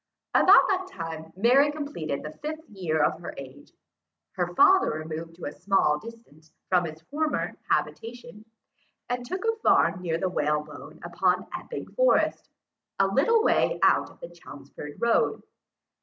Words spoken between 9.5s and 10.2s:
farm near